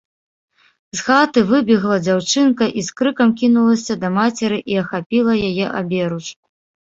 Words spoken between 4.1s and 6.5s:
мацеры і ахапіла яе аберуч.